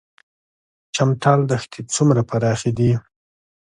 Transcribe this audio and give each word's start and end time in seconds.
چمتال 0.95 1.39
دښتې 1.51 1.79
څومره 1.95 2.21
پراخې 2.29 2.71
دي؟ 2.77 2.91